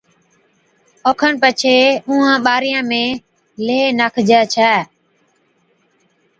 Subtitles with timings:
[1.05, 1.75] او کن پڇي
[2.07, 3.03] اُونهان ٻارِيان ۾
[3.65, 4.75] ليه ناکي هِتين،